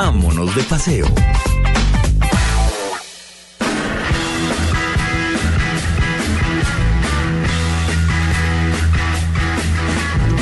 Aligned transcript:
Vámonos 0.00 0.54
de 0.54 0.62
paseo. 0.62 1.06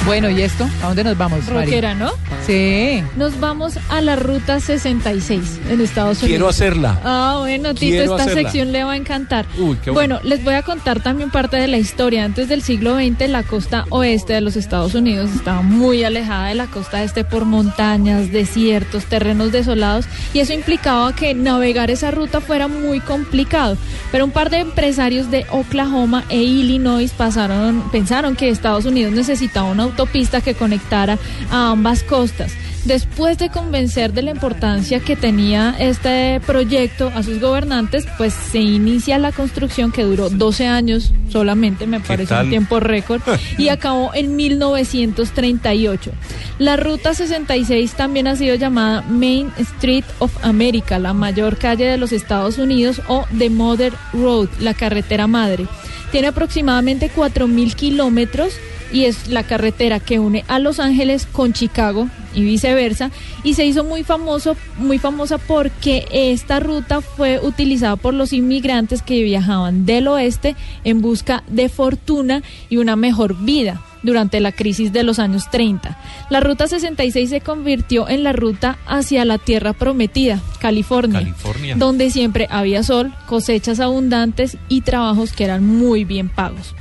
Bueno, 0.06 0.30
¿y 0.30 0.40
esto? 0.40 0.68
¿A 0.82 0.86
dónde 0.86 1.02
nos 1.02 1.18
vamos, 1.18 1.40
Mari? 1.50 1.66
Rockera, 1.66 1.94
¿no? 1.94 2.12
Sí. 2.46 3.02
Nos 3.16 3.40
vamos 3.40 3.74
a 3.88 4.00
la 4.00 4.14
ruta 4.14 4.60
66 4.60 5.60
en 5.68 5.80
Estados 5.80 6.18
Unidos. 6.18 6.28
Quiero 6.28 6.48
hacerla. 6.48 7.00
Ah, 7.04 7.38
bueno, 7.40 7.74
Tito, 7.74 7.80
Quiero 7.90 8.02
esta 8.12 8.22
hacerla. 8.30 8.42
sección 8.42 8.70
le 8.70 8.84
va 8.84 8.92
a 8.92 8.96
encantar. 8.96 9.46
Uy, 9.58 9.76
qué 9.82 9.90
bueno. 9.90 10.16
Bueno, 10.16 10.20
les 10.22 10.44
voy 10.44 10.54
a 10.54 10.62
contar 10.62 11.00
también 11.02 11.30
parte 11.30 11.56
de 11.56 11.66
la 11.66 11.78
historia. 11.78 12.24
Antes 12.24 12.48
del 12.48 12.62
siglo 12.62 12.94
XX, 12.96 13.28
la 13.28 13.42
costa 13.42 13.84
oeste 13.90 14.34
de 14.34 14.42
los 14.42 14.54
Estados 14.54 14.94
Unidos 14.94 15.30
estaba 15.34 15.62
muy 15.62 16.04
alejada 16.04 16.48
de 16.48 16.54
la 16.54 16.66
costa 16.68 17.02
este 17.02 17.24
por 17.24 17.44
montañas, 17.44 18.30
desiertos, 18.30 19.06
terrenos 19.06 19.50
desolados, 19.50 20.06
y 20.32 20.38
eso 20.38 20.52
implicaba 20.52 21.16
que 21.16 21.34
navegar 21.34 21.90
esa 21.90 22.12
ruta 22.12 22.40
fuera 22.40 22.68
muy 22.68 23.00
complicado. 23.00 23.76
Pero 24.16 24.24
un 24.24 24.30
par 24.30 24.48
de 24.48 24.60
empresarios 24.60 25.30
de 25.30 25.44
Oklahoma 25.50 26.24
e 26.30 26.42
Illinois 26.42 27.12
pasaron, 27.12 27.82
pensaron 27.92 28.34
que 28.34 28.48
Estados 28.48 28.86
Unidos 28.86 29.12
necesitaba 29.12 29.70
una 29.70 29.82
autopista 29.82 30.40
que 30.40 30.54
conectara 30.54 31.18
a 31.50 31.72
ambas 31.72 32.02
costas. 32.02 32.54
Después 32.86 33.36
de 33.38 33.50
convencer 33.50 34.12
de 34.12 34.22
la 34.22 34.30
importancia 34.30 35.00
que 35.00 35.16
tenía 35.16 35.74
este 35.76 36.40
proyecto 36.46 37.10
a 37.16 37.24
sus 37.24 37.40
gobernantes, 37.40 38.06
pues 38.16 38.32
se 38.32 38.60
inicia 38.60 39.18
la 39.18 39.32
construcción 39.32 39.90
que 39.90 40.04
duró 40.04 40.30
12 40.30 40.68
años 40.68 41.12
solamente, 41.28 41.88
me 41.88 41.98
parece 41.98 42.28
tal? 42.28 42.44
un 42.44 42.50
tiempo 42.50 42.78
récord, 42.78 43.22
y 43.58 43.68
acabó 43.70 44.14
en 44.14 44.36
1938. 44.36 46.12
La 46.60 46.76
Ruta 46.76 47.12
66 47.12 47.94
también 47.94 48.28
ha 48.28 48.36
sido 48.36 48.54
llamada 48.54 49.02
Main 49.02 49.50
Street 49.58 50.04
of 50.20 50.32
America, 50.44 51.00
la 51.00 51.12
mayor 51.12 51.56
calle 51.56 51.86
de 51.86 51.98
los 51.98 52.12
Estados 52.12 52.56
Unidos, 52.56 53.02
o 53.08 53.26
The 53.36 53.50
Mother 53.50 53.94
Road, 54.12 54.48
la 54.60 54.74
carretera 54.74 55.26
madre. 55.26 55.66
Tiene 56.12 56.28
aproximadamente 56.28 57.10
4.000 57.12 57.74
kilómetros 57.74 58.54
y 58.92 59.04
es 59.04 59.28
la 59.28 59.42
carretera 59.42 60.00
que 60.00 60.18
une 60.18 60.44
a 60.48 60.58
Los 60.58 60.80
Ángeles 60.80 61.26
con 61.26 61.52
Chicago 61.52 62.08
y 62.34 62.42
viceversa 62.42 63.10
y 63.42 63.54
se 63.54 63.64
hizo 63.64 63.84
muy 63.84 64.04
famoso 64.04 64.56
muy 64.76 64.98
famosa 64.98 65.38
porque 65.38 66.06
esta 66.12 66.60
ruta 66.60 67.00
fue 67.00 67.40
utilizada 67.40 67.96
por 67.96 68.14
los 68.14 68.32
inmigrantes 68.32 69.02
que 69.02 69.22
viajaban 69.22 69.86
del 69.86 70.08
oeste 70.08 70.54
en 70.84 71.00
busca 71.00 71.42
de 71.48 71.68
fortuna 71.68 72.42
y 72.68 72.76
una 72.76 72.96
mejor 72.96 73.36
vida 73.42 73.82
durante 74.02 74.40
la 74.40 74.52
crisis 74.52 74.92
de 74.92 75.02
los 75.02 75.18
años 75.18 75.50
30. 75.50 75.98
La 76.30 76.40
ruta 76.40 76.68
66 76.68 77.28
se 77.28 77.40
convirtió 77.40 78.08
en 78.08 78.22
la 78.22 78.32
ruta 78.32 78.78
hacia 78.86 79.24
la 79.24 79.36
tierra 79.36 79.72
prometida, 79.72 80.40
California, 80.60 81.20
California. 81.20 81.74
donde 81.76 82.10
siempre 82.10 82.46
había 82.48 82.82
sol, 82.82 83.12
cosechas 83.26 83.80
abundantes 83.80 84.56
y 84.68 84.82
trabajos 84.82 85.32
que 85.32 85.44
eran 85.44 85.66
muy 85.66 86.04
bien 86.04 86.28
pagos. 86.28 86.74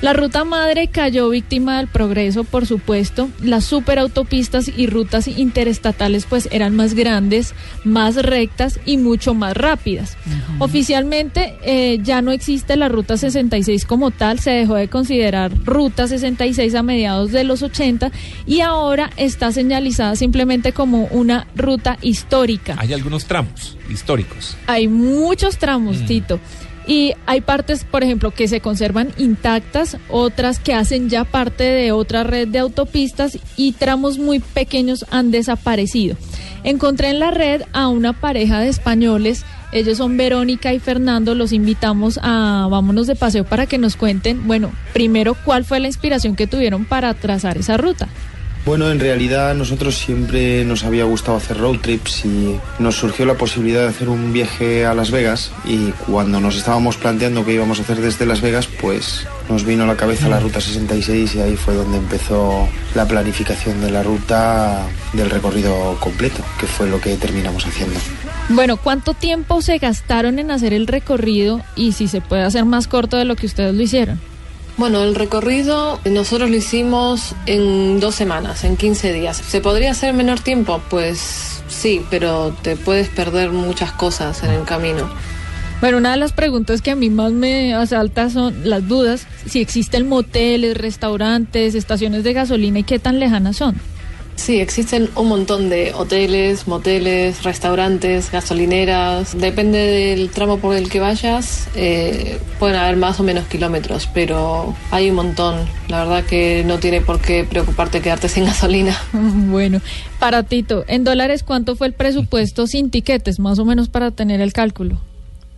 La 0.00 0.12
ruta 0.12 0.44
madre 0.44 0.86
cayó 0.86 1.28
víctima 1.28 1.78
del 1.78 1.88
progreso, 1.88 2.44
por 2.44 2.66
supuesto. 2.66 3.28
Las 3.42 3.64
superautopistas 3.64 4.68
y 4.68 4.86
rutas 4.86 5.26
interestatales 5.26 6.24
pues 6.24 6.48
eran 6.52 6.76
más 6.76 6.94
grandes, 6.94 7.52
más 7.82 8.14
rectas 8.14 8.78
y 8.86 8.96
mucho 8.96 9.34
más 9.34 9.56
rápidas. 9.56 10.16
Oficialmente 10.60 11.56
eh, 11.62 11.98
ya 12.00 12.22
no 12.22 12.30
existe 12.30 12.76
la 12.76 12.88
ruta 12.88 13.16
66 13.16 13.84
como 13.86 14.12
tal, 14.12 14.38
se 14.38 14.52
dejó 14.52 14.76
de 14.76 14.86
considerar 14.86 15.52
ruta 15.64 16.06
66 16.06 16.76
a 16.76 16.82
mediados 16.84 17.32
de 17.32 17.42
los 17.42 17.62
80 17.62 18.12
y 18.46 18.60
ahora 18.60 19.10
está 19.16 19.50
señalizada 19.50 20.14
simplemente 20.14 20.72
como 20.72 21.06
una 21.06 21.48
ruta 21.56 21.98
histórica. 22.02 22.76
Hay 22.78 22.92
algunos 22.92 23.24
tramos 23.24 23.76
históricos. 23.90 24.56
Hay 24.68 24.86
muchos 24.86 25.58
tramos, 25.58 26.06
Tito. 26.06 26.38
Y 26.88 27.12
hay 27.26 27.42
partes, 27.42 27.84
por 27.84 28.02
ejemplo, 28.02 28.30
que 28.30 28.48
se 28.48 28.60
conservan 28.60 29.12
intactas, 29.18 29.98
otras 30.08 30.58
que 30.58 30.72
hacen 30.72 31.10
ya 31.10 31.24
parte 31.24 31.62
de 31.62 31.92
otra 31.92 32.24
red 32.24 32.48
de 32.48 32.60
autopistas 32.60 33.38
y 33.58 33.72
tramos 33.72 34.18
muy 34.18 34.40
pequeños 34.40 35.04
han 35.10 35.30
desaparecido. 35.30 36.16
Encontré 36.64 37.10
en 37.10 37.18
la 37.18 37.30
red 37.30 37.62
a 37.74 37.88
una 37.88 38.14
pareja 38.14 38.58
de 38.58 38.68
españoles, 38.68 39.44
ellos 39.70 39.98
son 39.98 40.16
Verónica 40.16 40.72
y 40.72 40.78
Fernando, 40.78 41.34
los 41.34 41.52
invitamos 41.52 42.18
a 42.22 42.66
Vámonos 42.70 43.06
de 43.06 43.16
Paseo 43.16 43.44
para 43.44 43.66
que 43.66 43.76
nos 43.76 43.96
cuenten, 43.96 44.46
bueno, 44.46 44.72
primero, 44.94 45.36
cuál 45.44 45.66
fue 45.66 45.80
la 45.80 45.88
inspiración 45.88 46.36
que 46.36 46.46
tuvieron 46.46 46.86
para 46.86 47.12
trazar 47.12 47.58
esa 47.58 47.76
ruta. 47.76 48.08
Bueno, 48.68 48.90
en 48.90 49.00
realidad 49.00 49.54
nosotros 49.54 49.96
siempre 49.96 50.62
nos 50.66 50.84
había 50.84 51.04
gustado 51.04 51.38
hacer 51.38 51.56
road 51.56 51.78
trips 51.78 52.26
y 52.26 52.60
nos 52.78 52.96
surgió 52.96 53.24
la 53.24 53.32
posibilidad 53.32 53.80
de 53.80 53.88
hacer 53.88 54.10
un 54.10 54.30
viaje 54.34 54.84
a 54.84 54.92
Las 54.92 55.10
Vegas 55.10 55.52
y 55.64 55.92
cuando 55.92 56.38
nos 56.38 56.54
estábamos 56.54 56.98
planteando 56.98 57.46
qué 57.46 57.54
íbamos 57.54 57.78
a 57.78 57.82
hacer 57.82 58.02
desde 58.02 58.26
Las 58.26 58.42
Vegas, 58.42 58.68
pues 58.78 59.26
nos 59.48 59.64
vino 59.64 59.84
a 59.84 59.86
la 59.86 59.96
cabeza 59.96 60.28
la 60.28 60.38
Ruta 60.38 60.60
66 60.60 61.36
y 61.36 61.40
ahí 61.40 61.56
fue 61.56 61.72
donde 61.72 61.96
empezó 61.96 62.68
la 62.94 63.08
planificación 63.08 63.80
de 63.80 63.90
la 63.90 64.02
ruta 64.02 64.86
del 65.14 65.30
recorrido 65.30 65.96
completo, 65.98 66.44
que 66.60 66.66
fue 66.66 66.90
lo 66.90 67.00
que 67.00 67.16
terminamos 67.16 67.64
haciendo. 67.64 67.98
Bueno, 68.50 68.76
¿cuánto 68.76 69.14
tiempo 69.14 69.62
se 69.62 69.78
gastaron 69.78 70.38
en 70.38 70.50
hacer 70.50 70.74
el 70.74 70.86
recorrido 70.86 71.62
y 71.74 71.92
si 71.92 72.06
se 72.06 72.20
puede 72.20 72.42
hacer 72.42 72.66
más 72.66 72.86
corto 72.86 73.16
de 73.16 73.24
lo 73.24 73.34
que 73.34 73.46
ustedes 73.46 73.74
lo 73.74 73.80
hicieron? 73.80 74.20
Bueno, 74.78 75.02
el 75.02 75.16
recorrido 75.16 75.98
nosotros 76.04 76.48
lo 76.50 76.54
hicimos 76.56 77.34
en 77.46 77.98
dos 77.98 78.14
semanas, 78.14 78.62
en 78.62 78.76
15 78.76 79.12
días. 79.12 79.36
¿Se 79.36 79.60
podría 79.60 79.90
hacer 79.90 80.10
en 80.10 80.16
menor 80.16 80.38
tiempo? 80.38 80.80
Pues 80.88 81.64
sí, 81.66 82.00
pero 82.10 82.54
te 82.62 82.76
puedes 82.76 83.08
perder 83.08 83.50
muchas 83.50 83.90
cosas 83.90 84.44
en 84.44 84.52
el 84.52 84.62
camino. 84.62 85.10
Bueno, 85.80 85.98
una 85.98 86.12
de 86.12 86.18
las 86.18 86.32
preguntas 86.32 86.80
que 86.80 86.92
a 86.92 86.94
mí 86.94 87.10
más 87.10 87.32
me 87.32 87.74
asalta 87.74 88.30
son 88.30 88.54
las 88.70 88.86
dudas, 88.86 89.26
si 89.46 89.60
existen 89.60 90.08
moteles, 90.08 90.76
restaurantes, 90.76 91.74
estaciones 91.74 92.22
de 92.22 92.32
gasolina 92.34 92.78
y 92.78 92.84
qué 92.84 93.00
tan 93.00 93.18
lejanas 93.18 93.56
son. 93.56 93.74
Sí, 94.38 94.60
existen 94.60 95.10
un 95.16 95.28
montón 95.28 95.68
de 95.68 95.92
hoteles, 95.94 96.68
moteles, 96.68 97.42
restaurantes, 97.42 98.30
gasolineras. 98.30 99.36
Depende 99.36 99.78
del 99.78 100.30
tramo 100.30 100.58
por 100.58 100.76
el 100.76 100.88
que 100.88 101.00
vayas, 101.00 101.68
eh, 101.74 102.38
pueden 102.60 102.76
haber 102.76 102.96
más 102.96 103.18
o 103.18 103.24
menos 103.24 103.48
kilómetros, 103.48 104.08
pero 104.14 104.76
hay 104.92 105.10
un 105.10 105.16
montón. 105.16 105.66
La 105.88 106.04
verdad 106.04 106.24
que 106.24 106.62
no 106.64 106.78
tiene 106.78 107.00
por 107.00 107.20
qué 107.20 107.44
preocuparte 107.44 108.00
quedarte 108.00 108.28
sin 108.28 108.44
gasolina. 108.46 108.96
Bueno, 109.48 109.80
para 110.20 110.44
Tito, 110.44 110.84
en 110.86 111.02
dólares, 111.02 111.42
¿cuánto 111.42 111.74
fue 111.74 111.88
el 111.88 111.92
presupuesto 111.92 112.66
sin 112.68 112.90
tiquetes, 112.90 113.40
más 113.40 113.58
o 113.58 113.64
menos 113.64 113.88
para 113.88 114.12
tener 114.12 114.40
el 114.40 114.52
cálculo? 114.52 115.00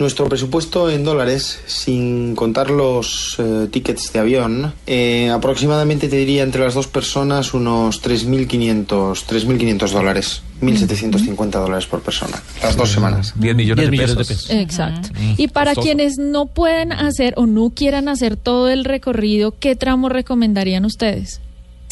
Nuestro 0.00 0.30
presupuesto 0.30 0.88
en 0.88 1.04
dólares, 1.04 1.60
sin 1.66 2.34
contar 2.34 2.70
los 2.70 3.36
eh, 3.38 3.68
tickets 3.70 4.10
de 4.14 4.18
avión, 4.18 4.72
eh, 4.86 5.28
aproximadamente 5.28 6.08
te 6.08 6.16
diría 6.16 6.42
entre 6.42 6.62
las 6.62 6.72
dos 6.72 6.86
personas 6.86 7.52
unos 7.52 8.02
3.500 8.02 8.86
3.500 8.86 9.90
dólares, 9.90 10.42
1.750 10.62 11.50
dólares 11.50 11.84
por 11.84 12.00
persona, 12.00 12.42
las 12.62 12.78
dos 12.78 12.90
semanas. 12.90 13.34
10 13.36 13.54
millones, 13.54 13.82
10 13.82 13.86
de, 13.86 13.90
millones 13.90 14.10
de 14.10 14.16
pesos. 14.16 14.46
pesos. 14.46 14.62
Exacto. 14.62 15.10
Y 15.36 15.48
para 15.48 15.74
costoso. 15.74 15.84
quienes 15.84 16.16
no 16.16 16.46
pueden 16.46 16.92
hacer 16.92 17.34
o 17.36 17.44
no 17.44 17.68
quieran 17.68 18.08
hacer 18.08 18.38
todo 18.38 18.70
el 18.70 18.86
recorrido, 18.86 19.54
¿qué 19.60 19.76
tramo 19.76 20.08
recomendarían 20.08 20.86
ustedes? 20.86 21.42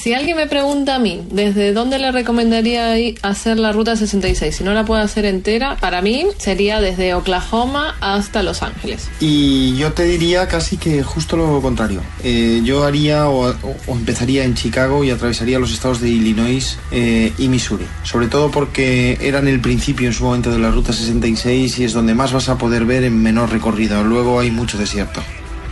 Si 0.01 0.15
alguien 0.15 0.37
me 0.37 0.47
pregunta 0.47 0.95
a 0.95 0.99
mí, 1.01 1.23
¿desde 1.33 1.73
dónde 1.73 1.99
le 1.99 2.13
recomendaría 2.13 2.95
hacer 3.23 3.59
la 3.59 3.73
ruta 3.73 3.97
66? 3.97 4.55
Si 4.55 4.63
no 4.65 4.73
la 4.73 4.85
puedo 4.85 5.01
hacer 5.03 5.25
entera, 5.25 5.77
para 5.77 6.01
mí 6.03 6.25
sería 6.39 6.81
desde 6.81 7.15
Oklahoma 7.15 7.97
hasta 8.01 8.45
Los 8.45 8.63
Ángeles. 8.63 9.11
Y 9.19 9.77
yo 9.77 9.93
te 9.93 10.05
diría 10.05 10.47
casi 10.47 10.77
que 10.77 11.03
justo 11.03 11.37
lo 11.37 11.61
contrario. 11.61 12.01
Eh, 12.23 12.61
yo 12.65 12.85
haría 12.85 13.29
o, 13.29 13.49
o 13.51 13.93
empezaría 13.93 14.45
en 14.45 14.55
Chicago 14.55 15.03
y 15.03 15.11
atravesaría 15.11 15.59
los 15.59 15.73
estados 15.73 16.01
de 16.01 16.09
Illinois 16.11 16.79
eh, 16.93 17.33
y 17.37 17.49
Missouri. 17.49 17.85
Sobre 18.05 18.29
todo 18.29 18.53
porque 18.53 19.19
eran 19.21 19.49
el 19.49 19.61
principio 19.61 20.07
en 20.07 20.13
su 20.15 20.23
momento 20.23 20.53
de 20.53 20.61
la 20.61 20.71
Ruta 20.71 20.93
66 20.93 21.77
y 21.81 21.85
es 21.85 21.93
donde 21.93 22.15
más 22.15 22.33
vas 22.33 22.49
a 22.49 22.57
poder 22.57 22.85
ver 22.85 23.03
en 23.03 23.21
menor 23.21 23.51
recorrido. 23.51 24.05
Luego 24.05 24.39
hay 24.39 24.53
mucho 24.53 24.79
desierto. 24.79 25.21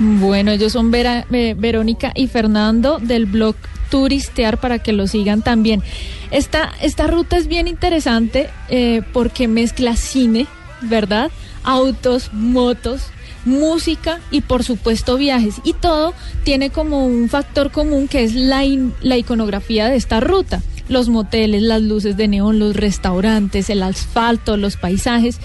Bueno, 0.00 0.50
ellos 0.50 0.72
son 0.72 0.90
Vera- 0.90 1.25
eh, 1.31 1.55
Verónica 1.56 2.12
y 2.14 2.26
Fernando 2.26 2.99
del 3.00 3.25
blog 3.26 3.55
Turistear 3.90 4.58
para 4.58 4.78
que 4.78 4.92
lo 4.92 5.06
sigan 5.06 5.42
también. 5.42 5.82
Esta, 6.30 6.72
esta 6.80 7.06
ruta 7.06 7.36
es 7.36 7.46
bien 7.46 7.68
interesante 7.68 8.48
eh, 8.68 9.02
porque 9.12 9.48
mezcla 9.48 9.96
cine, 9.96 10.46
¿verdad? 10.82 11.30
Autos, 11.62 12.32
motos, 12.32 13.10
música 13.44 14.20
y 14.30 14.42
por 14.42 14.64
supuesto 14.64 15.16
viajes. 15.16 15.56
Y 15.64 15.72
todo 15.72 16.14
tiene 16.44 16.70
como 16.70 17.06
un 17.06 17.28
factor 17.28 17.70
común 17.70 18.08
que 18.08 18.24
es 18.24 18.34
la, 18.34 18.62
la 19.00 19.16
iconografía 19.16 19.88
de 19.88 19.96
esta 19.96 20.20
ruta. 20.20 20.62
Los 20.88 21.08
moteles, 21.08 21.62
las 21.62 21.82
luces 21.82 22.16
de 22.16 22.28
neón, 22.28 22.58
los 22.58 22.76
restaurantes, 22.76 23.70
el 23.70 23.82
asfalto, 23.82 24.56
los 24.56 24.76
paisajes. 24.76 25.38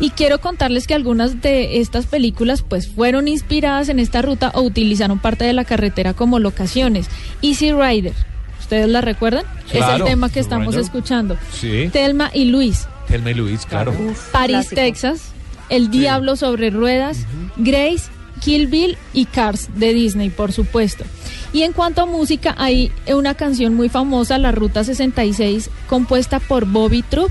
Y 0.00 0.10
quiero 0.10 0.40
contarles 0.40 0.86
que 0.86 0.94
algunas 0.94 1.42
de 1.42 1.80
estas 1.80 2.06
películas 2.06 2.62
pues 2.62 2.88
fueron 2.88 3.28
inspiradas 3.28 3.88
en 3.88 3.98
esta 3.98 4.22
ruta 4.22 4.50
o 4.54 4.62
utilizaron 4.62 5.18
parte 5.18 5.44
de 5.44 5.52
la 5.52 5.64
carretera 5.64 6.14
como 6.14 6.38
locaciones. 6.38 7.08
Easy 7.42 7.72
Rider, 7.72 8.14
¿ustedes 8.60 8.88
la 8.88 9.00
recuerdan? 9.02 9.44
es 9.68 9.72
el 9.74 9.78
Claro, 9.80 10.04
tema 10.06 10.30
que 10.30 10.40
estamos 10.40 10.68
Rider. 10.68 10.80
escuchando. 10.84 11.36
Sí. 11.52 11.88
Telma 11.92 12.30
y 12.32 12.46
Luis, 12.46 12.86
Telma 13.08 13.30
y 13.30 13.34
Luis, 13.34 13.66
claro. 13.66 13.92
París, 14.32 14.56
Clásico. 14.56 14.74
Texas, 14.76 15.20
El 15.68 15.90
Diablo 15.90 16.36
sobre 16.36 16.70
Ruedas, 16.70 17.18
Grace, 17.56 18.04
Kill 18.40 18.66
Bill 18.66 18.96
y 19.14 19.24
Cars 19.26 19.68
de 19.76 19.92
Disney, 19.94 20.28
por 20.30 20.52
supuesto. 20.52 21.04
Y 21.52 21.62
en 21.62 21.72
cuanto 21.72 22.02
a 22.02 22.06
música, 22.06 22.54
hay 22.58 22.92
una 23.06 23.34
canción 23.34 23.74
muy 23.74 23.88
famosa, 23.88 24.38
La 24.38 24.52
Ruta 24.52 24.84
66, 24.84 25.70
compuesta 25.88 26.40
por 26.40 26.66
Bobby 26.66 27.02
Troop. 27.02 27.30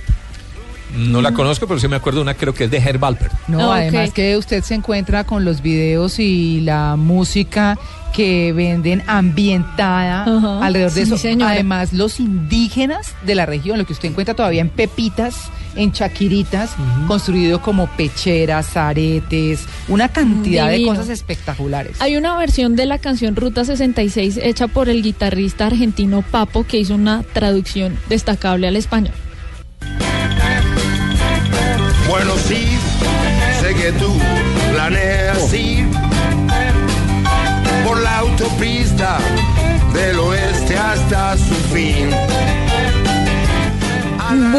No 0.95 1.21
la 1.21 1.33
conozco, 1.33 1.67
pero 1.67 1.79
sí 1.79 1.87
me 1.87 1.97
acuerdo 1.97 2.19
de 2.19 2.23
una, 2.23 2.35
creo 2.35 2.53
que 2.53 2.65
es 2.65 2.71
de 2.71 2.77
Herb 2.77 3.03
Alpert. 3.03 3.33
No, 3.47 3.73
además 3.73 4.11
que 4.11 4.37
usted 4.37 4.63
se 4.63 4.75
encuentra 4.75 5.25
con 5.25 5.43
los 5.43 5.61
videos 5.61 6.19
y 6.19 6.61
la 6.61 6.95
música 6.95 7.77
que 8.13 8.53
venden 8.53 9.03
ambientada 9.07 10.23
alrededor 10.61 10.91
de 10.93 11.05
sí, 11.05 11.13
eso. 11.13 11.17
señora. 11.17 11.51
Además, 11.51 11.91
los 11.91 12.21
indígenas 12.21 13.13
de 13.25 13.35
la 13.35 13.45
región, 13.45 13.77
lo 13.77 13.85
que 13.85 13.91
usted 13.91 14.09
encuentra 14.09 14.35
todavía 14.35 14.61
en 14.61 14.69
pepitas, 14.69 15.49
en 15.75 15.91
chaquiritas, 15.91 16.75
construido 17.07 17.61
como 17.61 17.87
pecheras, 17.87 18.75
aretes, 18.77 19.65
una 19.87 20.09
cantidad 20.09 20.69
de 20.69 20.83
cosas 20.85 21.09
espectaculares. 21.09 22.01
Hay 22.01 22.15
una 22.15 22.37
versión 22.37 22.75
de 22.75 22.85
la 22.85 22.99
canción 22.99 23.35
Ruta 23.35 23.65
66 23.65 24.39
hecha 24.41 24.67
por 24.67 24.89
el 24.89 25.03
guitarrista 25.03 25.67
argentino 25.67 26.21
Papo 26.21 26.65
que 26.65 26.79
hizo 26.79 26.95
una 26.95 27.23
traducción 27.23 27.97
destacable 28.09 28.67
al 28.67 28.75
español. 28.75 29.13
Bueno, 32.09 32.33
sí, 32.47 32.65
sé 33.61 33.73
que 33.73 33.91
tú 33.93 34.11
planeas 34.73 35.53
ir 35.53 35.85
por 37.85 38.01
la 38.01 38.19
autopista 38.19 39.19
del 39.93 40.19
oeste 40.19 40.77
hasta 40.77 41.37
su 41.37 41.55
fin. 41.73 42.09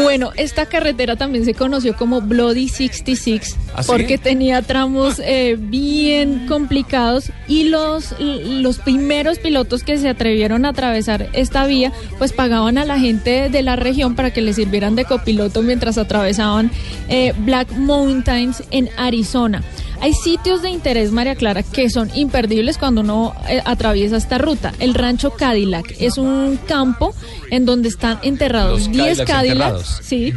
Bueno, 0.03 0.31
esta 0.35 0.65
carretera 0.65 1.15
también 1.15 1.45
se 1.45 1.53
conoció 1.53 1.95
como 1.95 2.21
Bloody 2.21 2.67
66 2.69 3.55
¿Ah, 3.75 3.83
sí? 3.83 3.87
porque 3.91 4.17
tenía 4.17 4.61
tramos 4.61 5.19
eh, 5.19 5.55
bien 5.57 6.47
complicados 6.47 7.31
y 7.47 7.65
los, 7.65 8.15
los 8.19 8.79
primeros 8.79 9.39
pilotos 9.39 9.83
que 9.83 9.97
se 9.97 10.09
atrevieron 10.09 10.65
a 10.65 10.69
atravesar 10.69 11.29
esta 11.33 11.65
vía 11.65 11.91
pues 12.17 12.33
pagaban 12.33 12.77
a 12.77 12.85
la 12.85 12.99
gente 12.99 13.49
de 13.49 13.61
la 13.61 13.75
región 13.75 14.15
para 14.15 14.31
que 14.31 14.41
les 14.41 14.55
sirvieran 14.55 14.95
de 14.95 15.05
copiloto 15.05 15.61
mientras 15.61 15.97
atravesaban 15.97 16.71
eh, 17.09 17.33
Black 17.39 17.71
Mountains 17.73 18.63
en 18.71 18.89
Arizona. 18.97 19.63
Hay 19.99 20.13
sitios 20.13 20.61
de 20.61 20.69
interés, 20.69 21.11
María 21.11 21.35
Clara, 21.35 21.63
que 21.63 21.89
son 21.89 22.09
imperdibles 22.15 22.77
cuando 22.77 23.01
uno 23.01 23.33
eh, 23.49 23.61
atraviesa 23.65 24.17
esta 24.17 24.37
ruta. 24.37 24.73
El 24.79 24.93
rancho 24.93 25.31
Cadillac 25.31 25.95
es 25.99 26.17
un 26.17 26.59
campo 26.67 27.13
en 27.49 27.65
donde 27.65 27.89
están 27.89 28.19
enterrados 28.21 28.87
Los 28.87 28.91
10 28.91 29.21
Cadillacs 29.21 29.99
sí, 30.03 30.33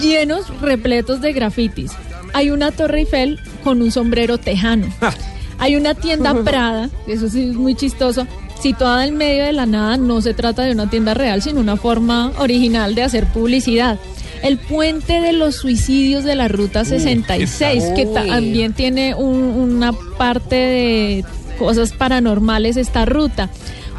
llenos, 0.00 0.48
repletos 0.60 1.20
de 1.20 1.32
grafitis. 1.32 1.92
Hay 2.32 2.50
una 2.50 2.70
Torre 2.70 3.00
Eiffel 3.00 3.40
con 3.62 3.82
un 3.82 3.90
sombrero 3.90 4.38
tejano. 4.38 4.86
Hay 5.58 5.76
una 5.76 5.94
tienda 5.94 6.34
Prada, 6.44 6.88
eso 7.06 7.28
sí 7.28 7.50
es 7.50 7.54
muy 7.54 7.74
chistoso, 7.74 8.26
situada 8.62 9.06
en 9.06 9.16
medio 9.16 9.44
de 9.44 9.52
la 9.52 9.66
nada. 9.66 9.96
No 9.96 10.22
se 10.22 10.32
trata 10.32 10.62
de 10.62 10.72
una 10.72 10.88
tienda 10.88 11.14
real, 11.14 11.42
sino 11.42 11.60
una 11.60 11.76
forma 11.76 12.32
original 12.38 12.94
de 12.94 13.02
hacer 13.02 13.26
publicidad. 13.26 13.98
El 14.42 14.58
puente 14.58 15.20
de 15.20 15.32
los 15.32 15.56
suicidios 15.56 16.24
de 16.24 16.34
la 16.34 16.48
Ruta 16.48 16.84
66, 16.84 17.84
que 17.94 18.06
Uy. 18.06 18.14
también 18.14 18.72
tiene 18.72 19.14
un- 19.14 19.34
una 19.42 19.92
parte 19.92 20.56
de 20.56 21.24
cosas 21.58 21.92
paranormales 21.92 22.76
esta 22.76 23.04
ruta. 23.04 23.50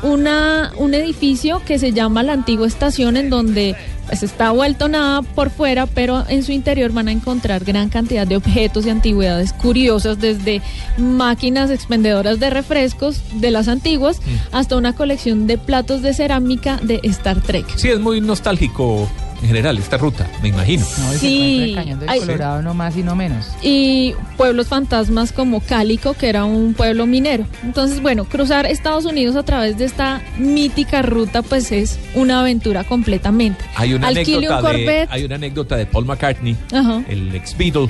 Una, 0.03 0.71
un 0.77 0.95
edificio 0.95 1.61
que 1.63 1.77
se 1.77 1.91
llama 1.93 2.23
la 2.23 2.33
antigua 2.33 2.65
estación 2.65 3.17
en 3.17 3.29
donde 3.29 3.75
pues, 4.07 4.23
está 4.23 4.49
vuelto 4.49 4.87
nada 4.87 5.21
por 5.21 5.51
fuera, 5.51 5.85
pero 5.85 6.25
en 6.27 6.41
su 6.43 6.51
interior 6.51 6.91
van 6.91 7.07
a 7.07 7.11
encontrar 7.11 7.63
gran 7.63 7.89
cantidad 7.89 8.25
de 8.25 8.35
objetos 8.35 8.87
y 8.87 8.89
antigüedades 8.89 9.53
curiosas, 9.53 10.19
desde 10.19 10.63
máquinas 10.97 11.69
expendedoras 11.69 12.39
de 12.39 12.49
refrescos 12.49 13.21
de 13.35 13.51
las 13.51 13.67
antiguas 13.67 14.19
hasta 14.51 14.75
una 14.75 14.93
colección 14.95 15.45
de 15.45 15.59
platos 15.59 16.01
de 16.01 16.15
cerámica 16.15 16.79
de 16.81 16.99
Star 17.03 17.39
Trek. 17.41 17.65
Sí, 17.77 17.89
es 17.89 17.99
muy 17.99 18.19
nostálgico 18.21 19.07
en 19.41 19.47
general 19.47 19.77
esta 19.77 19.97
ruta, 19.97 20.27
me 20.41 20.49
imagino. 20.49 20.85
No, 20.99 21.13
Sí, 21.13 21.61
el 21.63 21.75
cañón 21.75 21.99
del 21.99 22.09
hay- 22.09 22.19
Colorado 22.19 22.61
no 22.61 22.73
más 22.73 22.95
y 22.95 23.03
no 23.03 23.15
menos. 23.15 23.47
y 23.61 24.13
pueblos 24.37 24.67
fantasmas 24.67 25.31
como 25.31 25.61
Cálico, 25.61 26.13
que 26.13 26.29
era 26.29 26.45
un 26.45 26.73
pueblo 26.73 27.05
minero. 27.07 27.45
Entonces, 27.63 28.01
bueno, 28.01 28.25
cruzar 28.25 28.65
Estados 28.65 29.05
Unidos 29.05 29.35
a 29.35 29.43
través 29.43 29.77
de 29.77 29.85
esta 29.85 30.21
mítica 30.37 31.01
ruta, 31.01 31.41
pues 31.41 31.71
es 31.71 31.97
una 32.13 32.41
aventura 32.41 32.83
completamente. 32.83 33.63
Hay 33.75 33.93
una, 33.93 34.07
Alquile 34.09 34.47
un 34.47 34.53
anécdota 34.53 34.73
de, 34.77 35.07
hay 35.09 35.23
una 35.25 35.35
anécdota 35.35 35.75
de 35.77 35.85
Paul 35.87 36.05
McCartney, 36.05 36.55
Ajá. 36.73 37.03
el 37.09 37.33
ex 37.35 37.57
Beatle, 37.57 37.89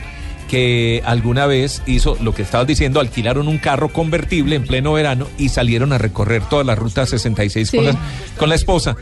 que 0.49 1.01
alguna 1.05 1.45
vez 1.45 1.81
hizo 1.85 2.17
lo 2.21 2.33
que 2.35 2.41
estabas 2.41 2.67
diciendo, 2.67 2.99
alquilaron 2.99 3.47
un 3.47 3.57
carro 3.57 3.89
convertible 3.89 4.55
en 4.57 4.65
pleno 4.65 4.91
verano 4.93 5.27
y 5.37 5.49
salieron 5.49 5.93
a 5.93 5.97
recorrer 5.97 6.43
toda 6.49 6.63
la 6.65 6.75
ruta 6.75 7.05
66 7.05 7.71
con, 7.71 7.85
la, 7.85 7.95
con 8.37 8.49
la 8.49 8.55
esposa. 8.55 8.95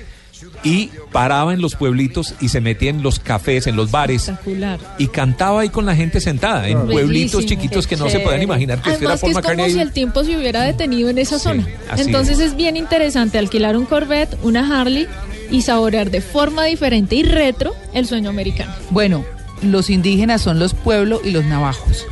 Y 0.64 0.90
paraba 1.12 1.54
en 1.54 1.62
los 1.62 1.76
pueblitos 1.76 2.34
y 2.42 2.50
se 2.50 2.62
metía 2.62 2.90
en 2.90 3.02
los 3.04 3.20
cafés, 3.20 3.68
en 3.68 3.76
los 3.76 3.92
bares. 3.92 4.24
Espectacular. 4.30 4.80
Y 4.98 5.08
cantaba 5.08 5.62
ahí 5.62 5.70
con 5.70 5.86
la 5.86 5.96
gente 5.96 6.20
sentada, 6.22 6.68
en 6.68 6.86
pueblitos 6.88 7.46
chiquitos 7.46 7.88
que 7.88 7.96
no 7.98 8.10
se 8.10 8.20
pueden 8.20 8.42
imaginar 8.42 8.82
que 8.82 8.90
Además 8.92 9.22
que 9.22 9.28
es 9.28 9.34
como 9.34 9.34
McCartney 9.36 9.72
si 9.72 9.80
el 9.80 9.92
tiempo 9.92 10.24
se 10.24 10.38
hubiera 10.38 10.64
detenido 10.64 11.10
en 11.10 11.18
esa 11.18 11.38
Sí, 11.38 11.44
zona. 11.44 11.68
así 11.90 12.02
Entonces 12.04 12.40
es. 12.40 12.52
es. 12.52 12.56
bien 12.56 12.78
interesante 12.78 13.38
alquilar 13.38 13.76
un 13.78 13.86
Corvette, 13.86 14.38
una 14.44 14.80
Harley 14.82 15.08
y 15.52 15.62
saborear 15.62 16.12
de 16.12 16.22
forma 16.22 16.64
diferente 16.66 17.16
y 17.16 17.24
retro 17.24 17.74
el 17.94 18.06
sueño 18.06 18.30
americano. 18.30 18.72
Bueno, 18.92 19.26
los 19.62 19.90
indígenas 19.90 20.42
son 20.42 20.60
los 20.60 20.74
pueblos 20.74 21.22
y 21.26 21.32
los 21.32 21.44
navajos, 21.46 22.06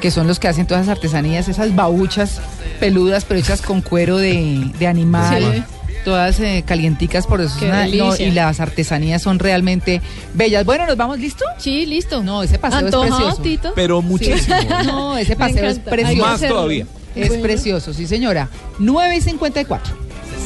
que 0.00 0.10
son 0.10 0.26
los 0.28 0.38
que 0.38 0.48
hacen 0.48 0.66
todas 0.66 0.84
esas 0.84 0.96
artesanías, 0.96 1.48
esas 1.48 1.74
babuchas 1.74 2.40
peludas, 2.78 3.24
pero 3.24 3.40
hechas 3.40 3.62
con 3.62 3.80
cuero 3.80 4.16
de, 4.18 4.70
de 4.78 4.86
animal. 4.86 5.42
Sí. 5.56 5.62
Todas 6.04 6.38
eh, 6.40 6.62
calienticas, 6.66 7.26
por 7.26 7.40
eso 7.40 7.54
es 7.54 7.60
Qué 7.60 7.66
una- 7.66 7.86
no, 7.86 8.14
y 8.16 8.30
las 8.30 8.60
artesanías 8.60 9.22
son 9.22 9.38
realmente 9.38 10.02
bellas. 10.34 10.64
Bueno, 10.66 10.86
¿nos 10.86 10.96
vamos 10.96 11.18
listo? 11.18 11.44
Sí, 11.58 11.86
listo. 11.86 12.22
No, 12.22 12.42
ese 12.42 12.58
paseo 12.58 12.80
es 12.80 12.84
¿Antojado, 12.86 13.16
precioso. 13.16 13.42
Tito? 13.42 13.72
Pero 13.74 14.02
muchísimo. 14.02 14.56
No, 14.84 15.16
ese 15.16 15.34
paseo 15.34 15.66
es 15.66 15.78
precioso. 15.78 16.20
Más 16.22 16.40
todavía. 16.40 16.86
Es 17.16 17.28
Bueno. 17.28 17.42
precioso, 17.42 17.94
sí 17.94 18.06
señora. 18.06 18.48
9 18.78 19.16
y 19.16 19.20
54. 19.22 19.94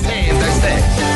Stay, 0.01 0.29
stay, 0.29 0.79
stay. 0.79 1.08